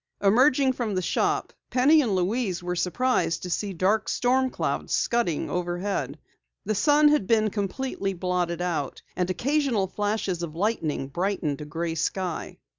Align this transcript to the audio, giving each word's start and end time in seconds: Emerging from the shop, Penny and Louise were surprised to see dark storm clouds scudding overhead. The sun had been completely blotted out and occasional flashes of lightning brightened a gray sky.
Emerging 0.23 0.73
from 0.73 0.95
the 0.95 1.01
shop, 1.03 1.53
Penny 1.69 2.01
and 2.01 2.15
Louise 2.15 2.63
were 2.63 2.75
surprised 2.75 3.43
to 3.43 3.51
see 3.51 3.71
dark 3.71 4.09
storm 4.09 4.49
clouds 4.49 4.95
scudding 4.95 5.47
overhead. 5.47 6.17
The 6.65 6.73
sun 6.73 7.09
had 7.09 7.27
been 7.27 7.51
completely 7.51 8.15
blotted 8.15 8.61
out 8.63 9.03
and 9.15 9.29
occasional 9.29 9.85
flashes 9.85 10.41
of 10.41 10.55
lightning 10.55 11.07
brightened 11.07 11.61
a 11.61 11.65
gray 11.65 11.93
sky. 11.93 12.57